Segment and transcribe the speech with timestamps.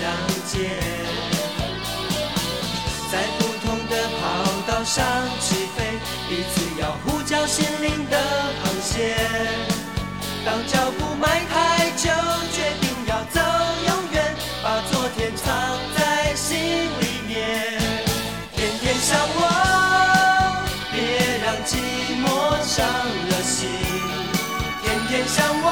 [0.00, 0.08] 相
[0.46, 0.70] 见。
[3.12, 4.22] 在不同的跑
[4.66, 5.04] 道上
[5.40, 5.78] 起飞，
[6.26, 8.16] 彼此要呼叫心灵的
[8.62, 9.14] 航线。
[10.42, 12.08] 当脚步迈开，就
[12.50, 13.40] 决定要走
[13.88, 17.78] 永远，把昨天藏在心里面。
[18.56, 20.96] 天天向往，别
[21.44, 21.76] 让寂
[22.24, 22.24] 寞
[22.64, 22.78] 伤
[23.28, 23.68] 了心。
[24.82, 25.68] 天天向往，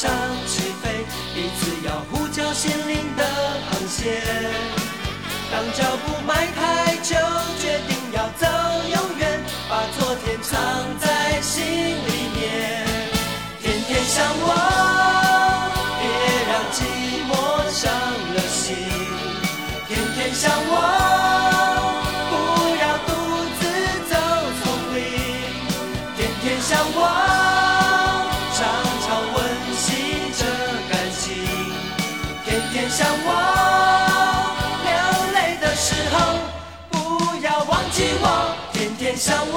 [0.00, 0.10] 上
[0.46, 3.22] 起飞，彼此要呼叫心灵的
[3.68, 4.22] 航线。
[5.52, 7.14] 当脚步迈开，就
[7.60, 8.46] 决定要走
[8.88, 10.58] 永远，把昨天藏
[10.98, 12.40] 在心里面。
[13.60, 16.02] 天天向往，别
[16.48, 16.80] 让寂
[17.28, 17.30] 寞
[17.70, 17.92] 伤
[18.32, 18.74] 了心。
[19.86, 20.80] 天天向往，
[39.20, 39.54] 想我，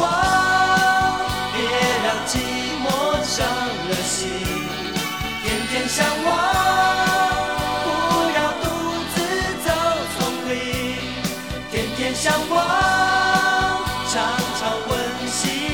[1.54, 1.58] 别
[2.04, 2.36] 让寂
[2.84, 2.86] 寞
[3.24, 3.48] 伤
[3.88, 4.28] 了心。
[5.42, 6.28] 天天想我，
[7.86, 7.88] 不
[8.36, 8.68] 要独
[9.16, 9.16] 自
[9.64, 9.72] 走
[10.20, 10.20] 丛
[10.50, 10.52] 林。
[11.72, 12.52] 天天想我，
[14.12, 14.20] 常
[14.60, 14.92] 常温
[15.32, 15.73] 馨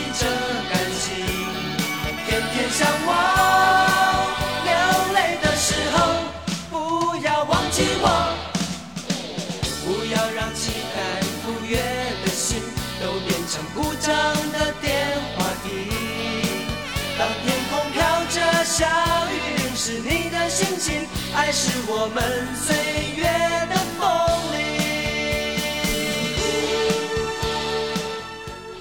[21.51, 22.23] 是我们
[22.55, 22.75] 岁
[23.17, 23.23] 月
[23.67, 24.07] 的风
[24.53, 24.59] 铃。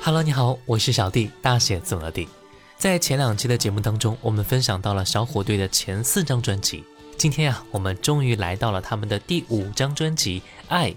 [0.02, 2.28] Hello，你好，我是小弟，大写字母的弟。
[2.76, 6.84] 在前两期的节目当中，我们分享到了小虎队的前四张专辑。
[7.16, 10.90] 今天呀、我们终于来到了他们的第五张专辑《爱》。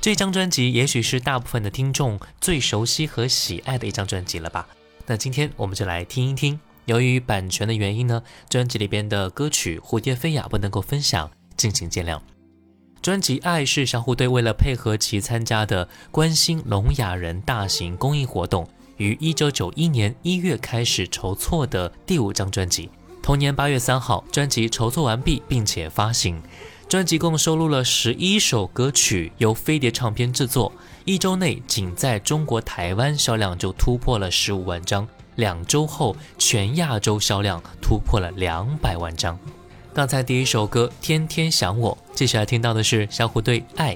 [0.00, 4.68] 这张专辑也许是大部分的听众最熟悉和喜爱的一张专辑了吧？
[5.06, 6.60] 那今天我们就来听一听。
[6.88, 12.18] 由于版权的原因呢，专辑里边的歌曲《蝴蝶飞呀》不能够分享，敬请见谅。
[13.02, 22.88] 专辑《爱》是小虎队为了配合其参加的关心聋哑人大型公益活动，于一九九一年一月开始筹措的第五张专辑。
[23.22, 26.42] 同年八月三号，专辑筹措完毕，并且发行。
[26.88, 30.72] 专辑共收录了十一首歌曲，由飞碟唱片制作。
[31.04, 35.06] 一周内，仅在中国台湾销量就突破了十五万张；
[35.38, 39.38] 两周后，全亚洲销量突破了两百万张。
[39.94, 43.94] 刚才第一首歌《天天想我》，接下来听到的是小虎队《爱》。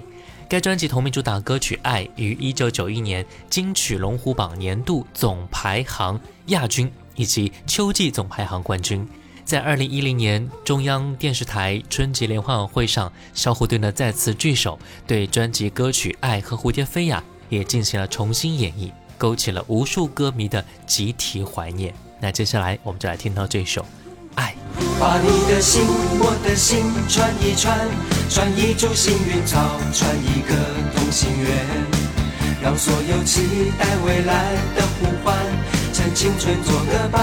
[0.48, 9.04] 该专辑同名主打歌曲《爱》于一九九一年金曲龙虎榜年度总排行亚军以及秋季总排行冠军。
[9.44, 14.78] 在二零一零年中央电视台春节联欢晚会上，小虎队呢再次聚首，
[15.08, 18.92] 对专辑歌曲《爱》和《蝴蝶飞》呀也进行了重新演绎，
[19.22, 21.94] 勾起了无数歌迷的集体怀念。
[22.18, 23.86] 那接下来我们就来听到这首。
[24.34, 24.52] 爱，
[24.98, 25.82] 把你的心，
[26.18, 27.78] 我的心串一串，
[28.28, 30.56] 串一株幸运草，串一个
[30.96, 31.54] 同心圆，
[32.60, 35.38] 让所有期待未来的呼唤，
[35.92, 37.22] 趁青春做个伴。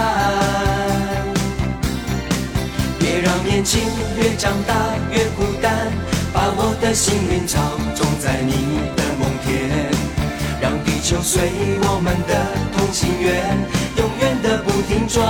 [2.98, 3.81] 别让年轻
[4.16, 5.92] 越长大越孤单，
[6.31, 7.60] 把我的幸运草
[7.94, 8.54] 种在你
[8.96, 9.88] 的梦田，
[11.10, 11.50] 就随
[11.82, 12.46] 我们的
[12.78, 13.58] 同心圆，
[13.98, 15.26] 永远的不停转。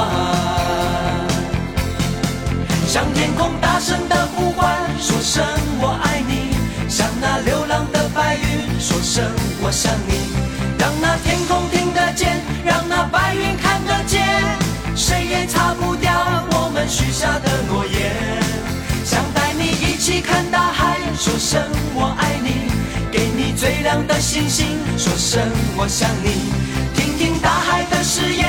[2.85, 5.41] 向天空大声的呼唤，说声
[5.79, 6.51] 我爱你；
[6.89, 9.23] 向那流浪的白云说声
[9.61, 10.35] 我想你。
[10.77, 14.27] 让那天空听得见，让那白云看得见，
[14.97, 16.11] 谁也擦不掉
[16.51, 18.43] 我们许下的诺言。
[19.05, 21.63] 想带你一起看大海，说声
[21.95, 22.68] 我爱；你
[23.69, 24.65] 最亮的星星，
[24.97, 26.49] 说声我想你。
[26.95, 28.48] 听听大海的誓言，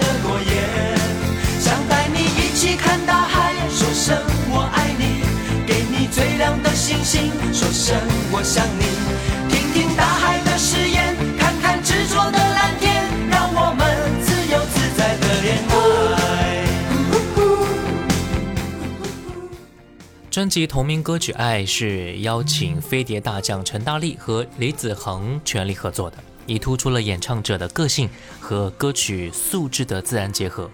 [4.11, 5.23] 声我爱你，
[5.65, 7.95] 给你最亮的星星，说声
[8.33, 8.83] 我想你。
[9.47, 13.87] 听听大海的誓言，看看执着的蓝天，让我们
[14.21, 15.73] 自由自在的恋爱。
[20.29, 28.09] 专辑同名歌曲《爱》是邀请飞碟大将陈大力和李子恒全力合作的，以突出了演唱者的个性
[28.41, 30.69] 和歌曲素质的自然结合。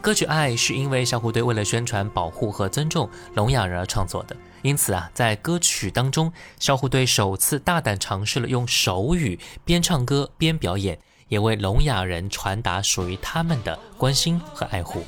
[0.00, 15.04] 歌曲《爱》是因为小虎队为了宣传、保护和尊重聋哑人而创作的，因此啊，在歌曲当中，小虎队首次大胆尝试了用手语边唱歌边表演，也为聋哑人传达属于他们的关心和爱护。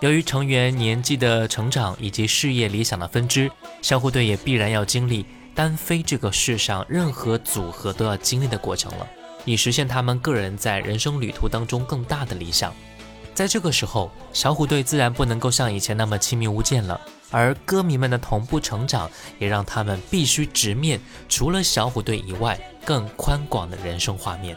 [0.00, 3.50] 由于成员年纪的成长以及事业理想的分支，
[3.82, 9.06] 小虎队也必然要经历单飞这个世上任何组合都要经历的过程了。
[9.44, 12.74] 以实现他们个人在人生旅途当中更大的理想。
[13.40, 24.54] 在这个时候，小虎队自然不能够像以前那么亲密无间了，而歌迷们的同步成长，也让他们必须直面除了小虎队以外更宽广的人生画面。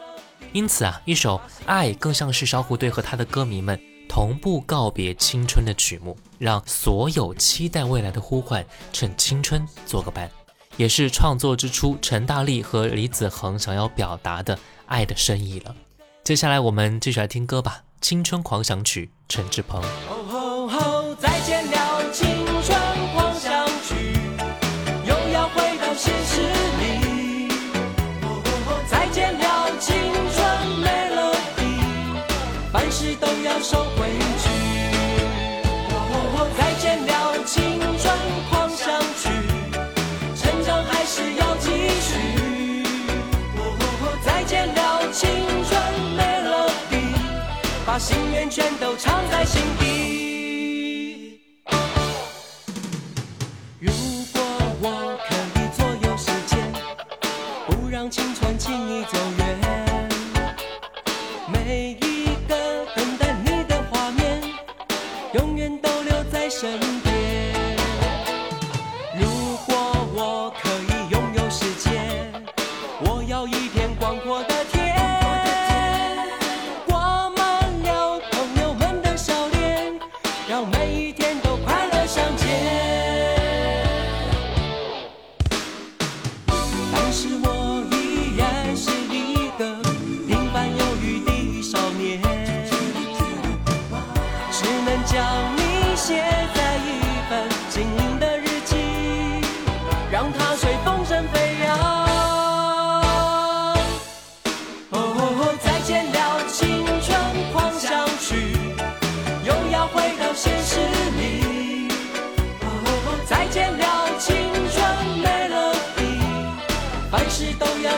[0.51, 10.29] 因此啊，一首《爱》更像是小虎队和他的歌迷们同步告别青春的曲目，让所有期待未来的呼唤趁青春做个伴，
[10.75, 15.73] 也是创作之初陈大力和李子恒想要表达的爱的深意了。
[16.21, 17.77] 接下来我们继续来听歌吧。
[18.03, 19.81] 《青春狂想曲》，陈志朋。
[19.81, 19.87] 哦
[20.29, 21.15] 吼吼！
[21.15, 22.77] 再见了，青春
[23.15, 24.19] 狂想曲，
[25.05, 26.41] 又要回到现实
[26.81, 27.47] 里。
[28.23, 28.81] 哦吼吼！
[28.89, 29.95] 再见了，青
[30.33, 31.63] 春没了底，
[32.73, 34.62] 凡事都要收回去。
[47.93, 50.32] 把心愿全都藏在心底。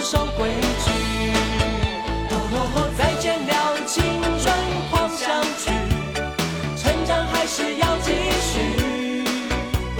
[0.05, 0.51] 守规
[0.85, 1.33] 矩。
[2.29, 3.51] 哦，再见了，
[3.87, 4.03] 青
[4.37, 4.53] 春
[4.91, 5.71] 狂想曲，
[6.77, 9.25] 成长还是要继续。
[9.97, 9.99] 哦，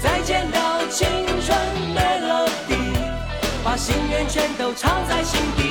[0.00, 1.08] 再见了，青
[1.44, 1.58] 春
[1.92, 2.76] 没了底，
[3.64, 5.61] 把心愿全都藏在心底。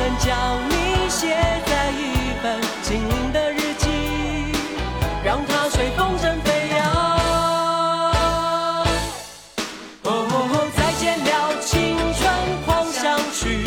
[0.00, 3.86] 能将你写在一本精灵的日记，
[5.22, 6.80] 让它随风声飞扬。
[10.04, 10.08] 哦，
[10.74, 11.30] 再见了，
[11.60, 12.18] 青春
[12.64, 13.62] 狂想曲，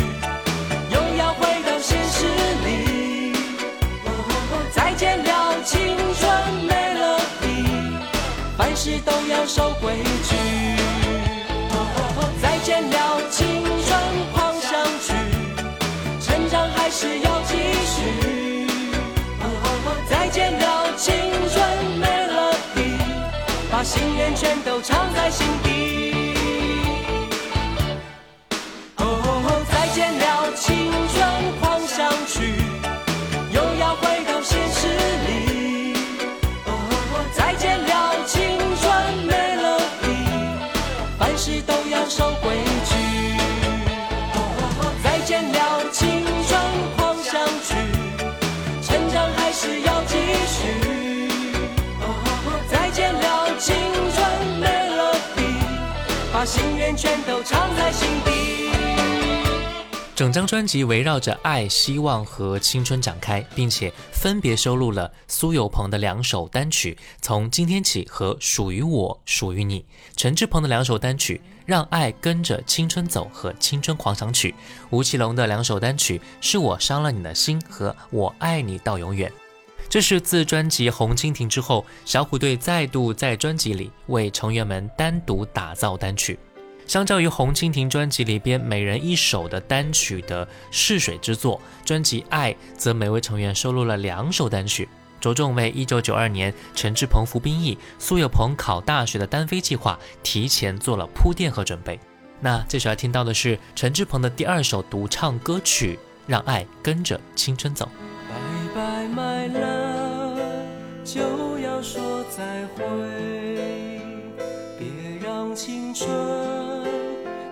[0.90, 2.26] 又要回到现实
[2.66, 2.68] 里。
[4.06, 4.10] 哦，
[4.74, 6.22] 再见了，青春
[6.68, 7.46] 没了底，
[8.58, 10.43] 凡事都要守规矩。
[23.94, 25.46] 心愿全都藏在心
[56.46, 58.32] 心愿全都藏在心底。
[60.16, 69.82] 整张专辑围绕着爱、希望和青春展开，并且分别收录了苏有朋的两首单曲《从今天起》和《属于我，属于你》，
[70.16, 74.52] 陈志朋的两首单曲《让爱跟着青春走》和《青春狂想曲》，
[74.92, 79.32] 吴奇隆的两首单曲《是我伤了你的心》和《我爱你到永远》。
[79.94, 86.40] 这是自专辑《红蜻蜓》之后，小虎队再度在专辑里为成员们单独打造单曲。
[86.88, 94.90] 相较于《红蜻蜓》专辑里边每人一首的单曲的试水之作，专辑《爱》则每位成员收录了两首单曲，
[95.22, 102.00] 着重为1992年陈志朋服兵役、苏有朋考大学的单飞计划提前做了铺垫和准备。
[102.42, 105.94] 那接下来听到的是陈志朋的第二首独唱歌曲
[106.26, 107.86] 《让爱跟着青春走》。
[108.74, 110.36] 白买了
[111.04, 112.82] 就要说再会，
[114.80, 114.88] 别
[115.24, 116.10] 让青春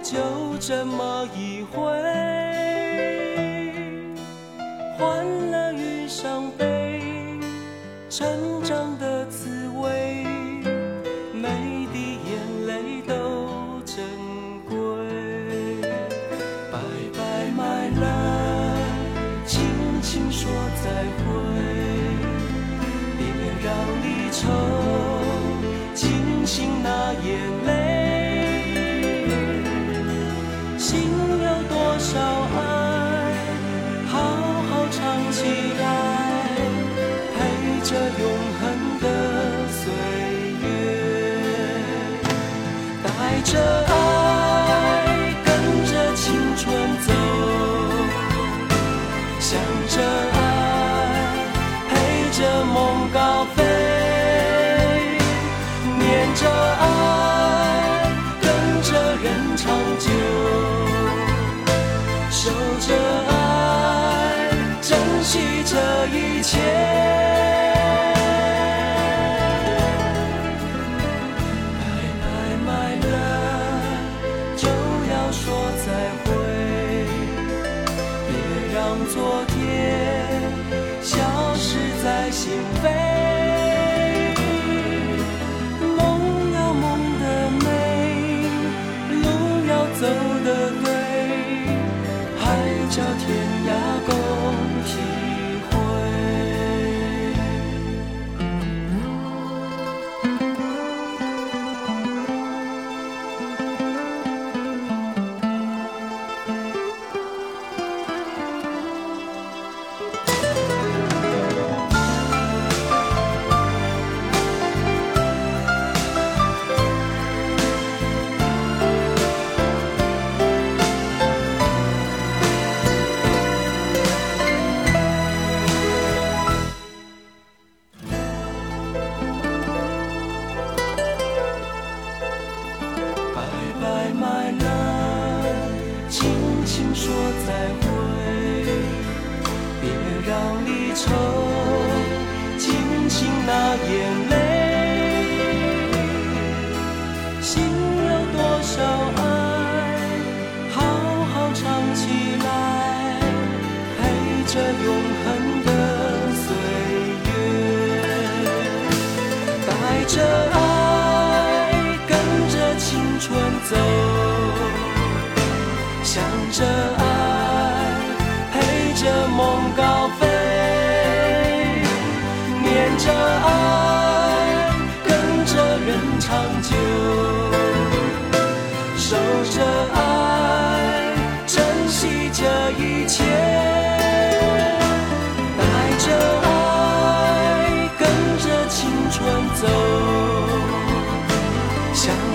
[0.01, 0.17] 就
[0.59, 1.79] 这么一回，
[4.97, 6.99] 欢乐与伤悲，
[8.09, 8.60] 成
[24.41, 24.47] 愁
[25.93, 26.09] 惊
[26.43, 27.29] 醒那眼
[27.67, 27.69] 泪。
[30.79, 32.09] 心有多少
[32.57, 32.57] 爱，
[34.07, 34.13] 好
[34.67, 34.99] 好唱
[35.31, 35.37] 起
[35.79, 35.83] 来，
[37.35, 37.37] 陪
[37.83, 38.23] 着永
[38.57, 38.61] 恒
[38.99, 39.05] 的
[39.69, 39.79] 岁
[40.63, 40.65] 月，
[43.03, 43.09] 带
[43.43, 43.53] 着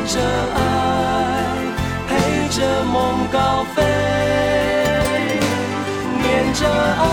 [0.07, 0.21] 着
[0.55, 0.59] 爱，
[2.07, 3.83] 陪着梦高飞，
[6.23, 7.05] 念着爱，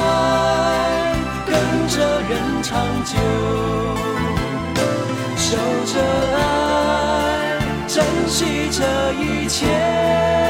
[1.48, 1.54] 跟
[1.88, 3.18] 着人长久，
[5.36, 5.94] 守着
[6.38, 8.82] 爱，珍惜这
[9.14, 10.43] 一切。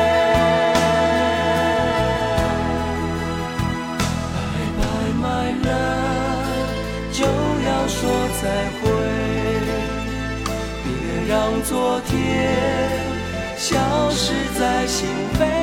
[15.03, 15.62] 心扉。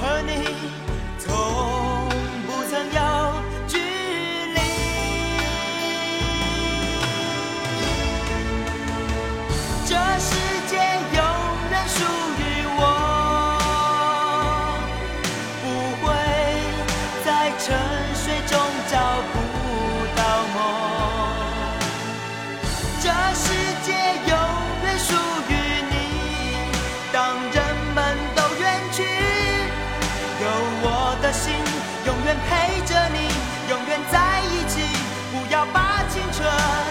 [0.00, 0.89] honey
[36.40, 36.89] 的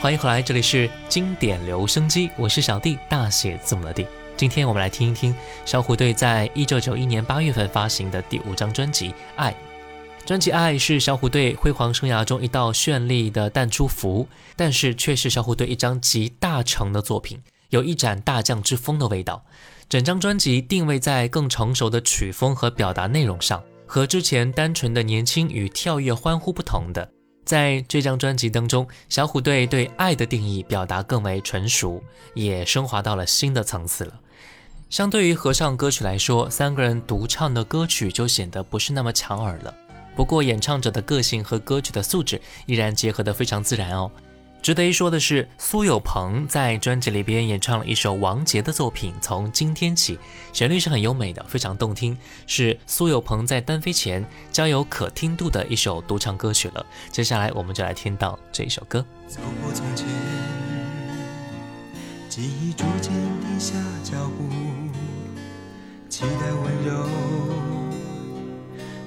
[0.00, 4.06] 欢迎回来，这里是经典留声机，我是小弟，大写字母的弟。
[4.36, 5.34] 今天我们来听一听
[5.64, 9.50] 小虎队在一九九一年八月份发行的第五张专辑《爱》。
[10.24, 19.44] 专辑《爱》是小虎队辉煌生涯中一道绚丽的淡出符，但是却是小虎队一张集大成的作品，有一展大将之风的味道。
[19.88, 27.10] 整张专辑定位在更成熟的曲风和表达内容上，和之前单纯的年轻与跳跃欢呼不同的。
[27.48, 32.02] 在这张专辑当中，小虎队对爱的定义表达更为纯熟，
[32.34, 34.20] 也升华到了新的层次了。
[34.90, 39.74] 相对于合唱歌曲来说，三个人独唱的歌曲就显得不是那么抢耳了。
[40.14, 44.10] 不过，演唱者的个性和歌曲的素质依然结合得非常自然哦。
[44.60, 50.16] 值得一说的是，苏有朋在专辑里边演唱了一首王杰的作品《从今天起》，
[50.52, 56.84] 旋律是很优美的，非常动听，是苏有朋在单飞前较有可听度的一首独唱歌曲了。
[57.10, 59.02] 接下来，我们就来听到这一首歌。
[59.26, 60.06] 走过从前，
[62.28, 64.44] 记忆逐渐停下脚步，
[66.10, 67.08] 期待温柔，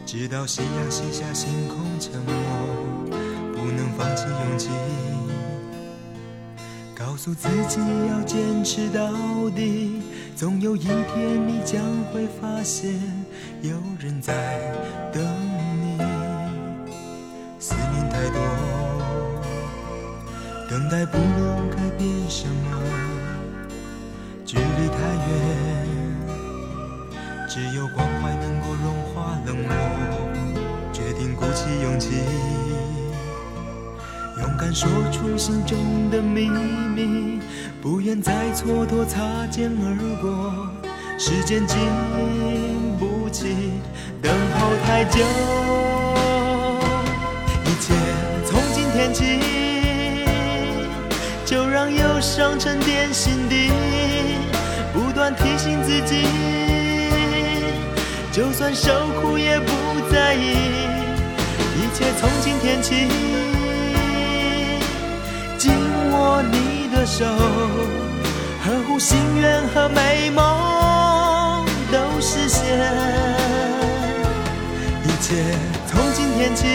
[0.07, 2.33] 直到夕阳西下，星空沉默，
[3.53, 4.69] 不能放弃勇气。
[7.12, 9.02] 告诉自己要坚持到
[9.50, 10.02] 底，
[10.34, 12.93] 总有一天你将会发现
[13.62, 14.34] 有人在
[15.12, 15.21] 等
[15.82, 15.97] 你。
[17.60, 18.41] 思念太多，
[20.69, 22.80] 等待不能改变什么，
[24.45, 24.95] 距离太
[25.28, 25.36] 远，
[27.50, 29.76] 只有关怀能够融化冷漠，
[30.93, 32.61] 决定鼓起勇气。
[34.41, 35.77] 勇敢说出心中
[36.10, 37.39] 的秘密，
[37.82, 40.67] 不愿再蹉跎擦肩而过。
[41.17, 41.77] 时间经
[42.97, 43.56] 不起
[44.19, 45.19] 等候太久，
[47.65, 47.93] 一切
[48.43, 49.39] 从今天起，
[51.45, 53.71] 就让忧伤沉淀心底，
[54.91, 56.25] 不断提醒自己，
[58.32, 59.71] 就算受苦也不
[60.12, 60.56] 在意。
[61.77, 63.08] 一切从今天起。
[66.21, 72.62] 握你的手，呵护心愿和美梦都实现。
[75.03, 75.34] 一切
[75.88, 76.67] 从今天起，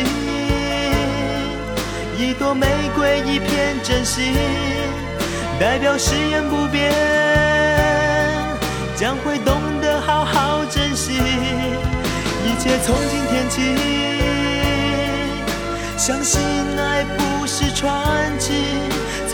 [2.19, 4.35] 一朵玫瑰，一片真心，
[5.61, 6.93] 代表誓言不变，
[8.97, 11.13] 将会懂得好好珍惜。
[12.45, 13.77] 一切从今天起，
[15.97, 16.41] 相信
[16.77, 18.53] 爱不是传奇。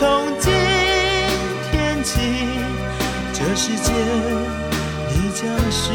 [0.03, 0.51] 从今
[1.71, 2.19] 天起，
[3.31, 3.93] 这世界
[5.07, 5.93] 你将是。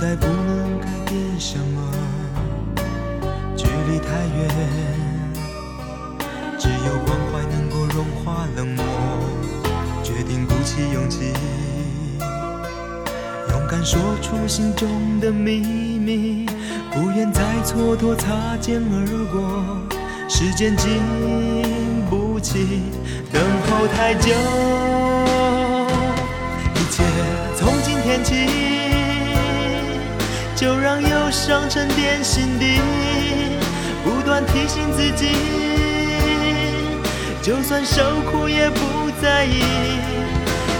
[0.00, 1.92] 等待不能改变什么，
[3.56, 4.48] 距离太远，
[6.56, 8.84] 只有关怀能够融化冷漠，
[10.04, 11.32] 决定鼓起勇气，
[13.50, 15.58] 勇敢说出心中的秘
[15.98, 16.46] 密，
[16.92, 21.02] 不愿再蹉跎擦肩而过，时间经
[22.08, 22.82] 不起
[23.32, 24.30] 等候太久，
[26.76, 27.02] 一切
[27.56, 28.77] 从今天起。
[30.60, 32.80] 就让忧伤沉淀心底，
[34.02, 35.28] 不断提醒自己，
[37.40, 39.60] 就算受苦也不在意。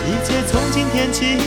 [0.08, 1.38] 一切从今天起。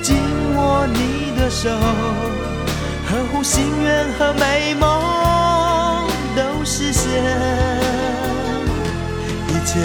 [0.00, 0.16] 紧
[0.56, 7.22] 握你的手，呵护心愿和美梦都实现。
[9.46, 9.78] 一切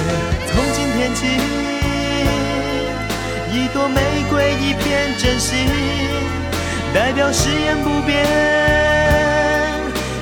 [0.48, 1.28] 从今天起，
[3.58, 5.67] 一朵玫瑰，一片真心，
[6.93, 8.24] 代表誓言不变，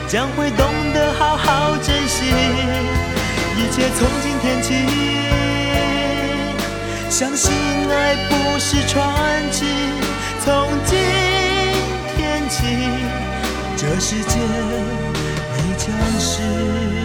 [0.08, 2.24] 将会懂得好好珍惜。
[3.58, 4.74] 一切从今天起，
[7.10, 7.52] 相信
[7.92, 9.66] 爱不是传奇。
[10.46, 10.98] 从今
[12.16, 12.64] 天起，
[13.76, 14.40] 这世界
[15.58, 17.05] 你将是。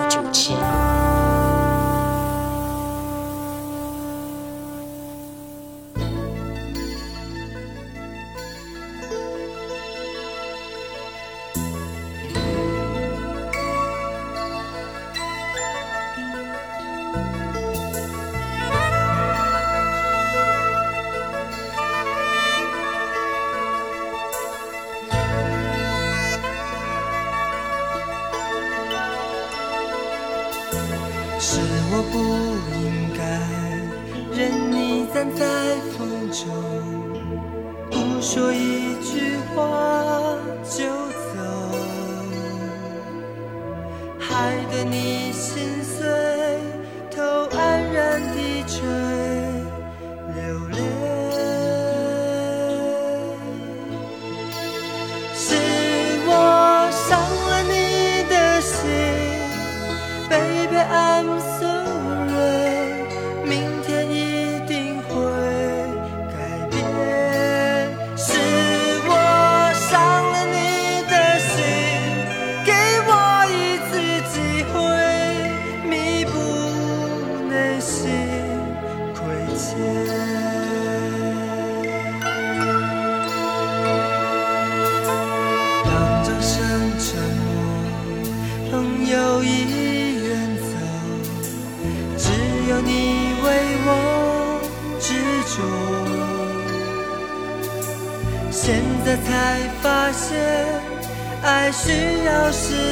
[35.21, 36.49] 站在风中，
[37.91, 39.61] 不说一句话
[40.63, 41.37] 就走，
[44.17, 45.30] 害得你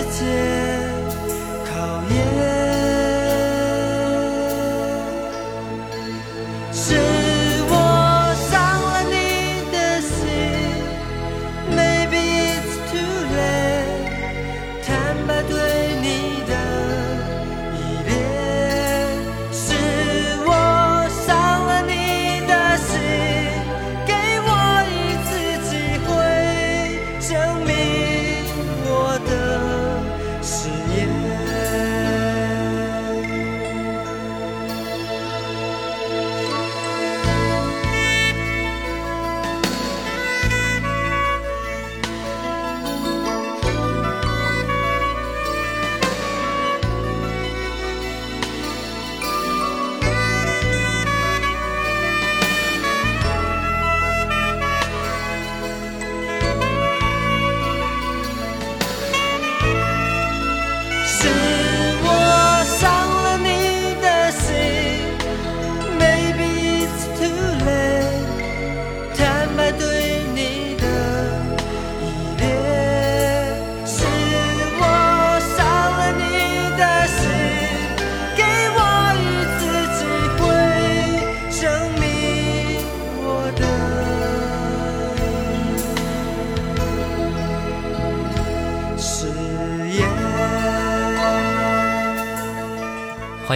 [0.09, 0.48] 要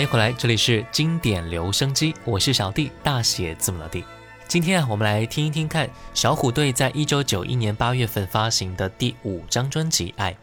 [0.04, 4.04] 迎回来，这里是经典留声机，我是小弟，大写字母的弟。
[4.50, 10.34] 今天啊，我们来听一听看小虎队在一九九一年八月份发行的第五张专辑《爱》。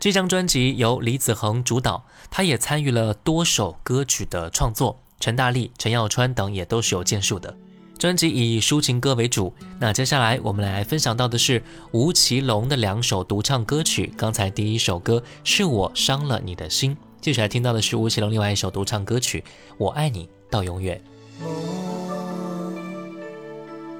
[0.00, 7.56] 这张专辑由李子恒主导，他也参与了多首歌曲的创作，陈大力、陈耀川等也都是有建树的。
[8.00, 14.12] 专辑以抒情歌为主，那接下来我们来分享到的是吴奇隆的两首独唱歌曲。
[14.16, 16.96] 刚才第一首歌是我伤了你的心，
[17.28, 19.40] 接下来听到的是吴奇隆另外一首独唱歌曲
[19.76, 20.98] 《我爱你到永远》。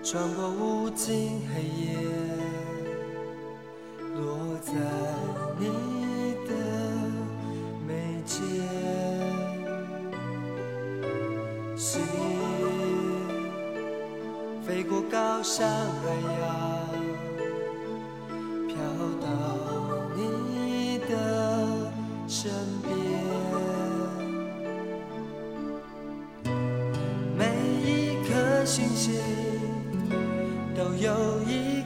[0.02, 1.90] 穿过无尽黑夜，
[4.14, 4.72] 落在
[5.58, 5.66] 你
[6.48, 6.54] 的
[7.86, 7.92] 眉
[8.24, 8.40] 间，
[11.76, 12.00] 心
[14.66, 16.48] 飞过高山海洋，
[18.68, 18.74] 飘
[19.20, 19.28] 到
[20.16, 21.12] 你的
[22.26, 22.50] 身
[22.82, 23.07] 边。
[28.68, 29.14] 星星
[30.76, 31.77] 都有一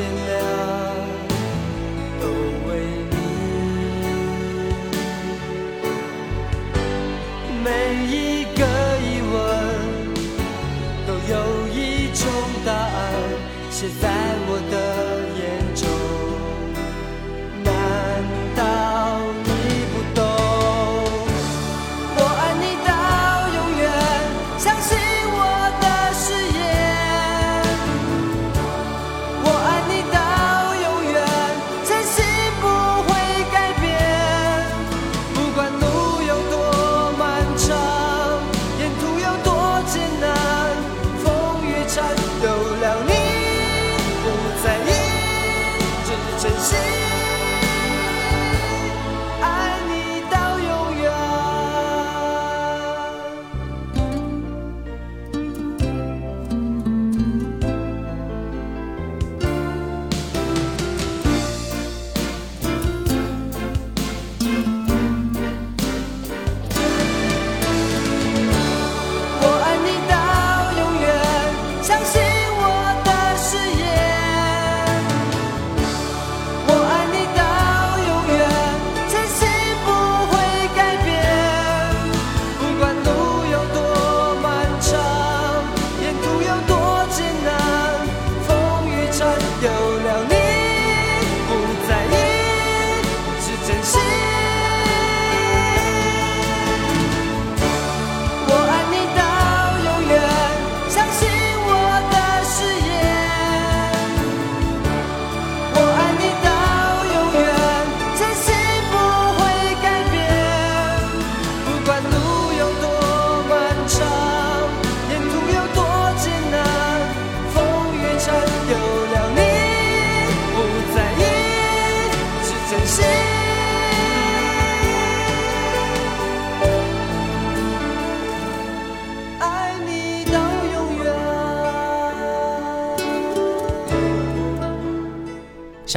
[0.00, 0.39] 到天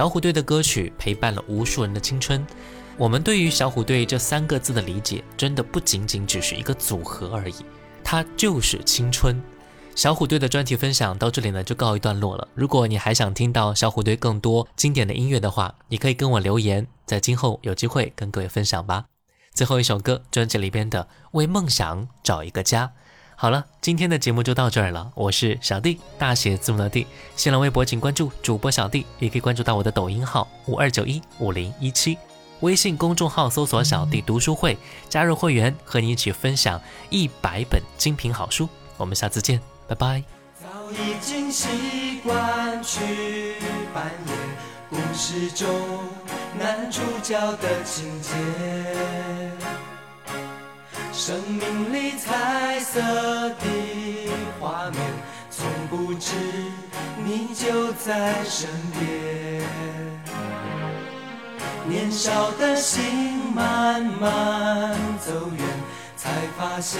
[0.03, 2.45] 小虎队的歌曲陪伴了无数人的青春。
[2.97, 7.55] 我们对于小虎队这三个字的理解，真的不仅仅只是一个组合而已，
[8.03, 9.41] 它就是青春。
[9.95, 12.45] 小虎队的专题分享到这里呢就告一段落了。
[12.53, 19.05] 如果你还想听到小虎队更多经典的音乐的话，你可以跟我留言，在今后有机会跟各位分享吧。
[19.53, 22.87] 最后一首歌，专辑里边的《为梦想找一个家》。
[23.43, 25.11] 好了，今天的节目就到这儿了。
[25.15, 27.05] 我是小弟，大写字母的弟。
[27.35, 32.17] 新浪微博请关注主播小弟，也可以关注到我的抖音号五二九一五零一七，
[32.61, 34.77] 微信公众号搜索“小弟读书会”，
[35.09, 36.79] 加入会员，和你一起分享
[37.09, 38.69] 一百本精品好书。
[38.95, 40.23] 我们下次见，拜拜。
[40.61, 43.55] 早已经习惯去
[43.93, 44.37] 扮演
[44.89, 45.67] 故事中
[46.57, 48.31] 男主角的情节，
[51.13, 54.99] 生命里彩色的画面，
[55.51, 56.31] 从不知
[57.23, 58.67] 你就在身
[58.99, 59.63] 边。
[61.87, 65.63] 年少的心慢慢走远，
[66.17, 66.99] 才发现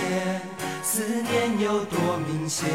[0.83, 2.69] 思念有多明显。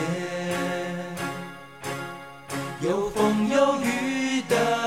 [2.81, 4.78] 有风有雨的